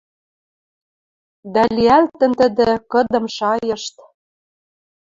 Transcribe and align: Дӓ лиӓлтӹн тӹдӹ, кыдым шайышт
Дӓ 1.53 1.63
лиӓлтӹн 1.75 2.31
тӹдӹ, 2.39 2.69
кыдым 2.91 3.25
шайышт 3.35 3.95